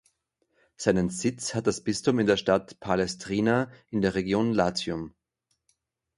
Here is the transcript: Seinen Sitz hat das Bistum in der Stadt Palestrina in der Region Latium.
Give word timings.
Seinen 0.77 1.11
Sitz 1.11 1.53
hat 1.53 1.67
das 1.67 1.81
Bistum 1.83 2.17
in 2.17 2.25
der 2.25 2.35
Stadt 2.35 2.79
Palestrina 2.79 3.71
in 3.91 4.01
der 4.01 4.15
Region 4.15 4.51
Latium. 4.51 5.13